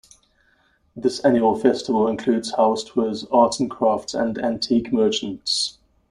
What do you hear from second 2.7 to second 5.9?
tours, arts and crafts, and antique merchants.